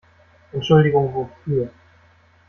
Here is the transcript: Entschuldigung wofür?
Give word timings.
Entschuldigung 0.51 1.13
wofür? 1.13 1.69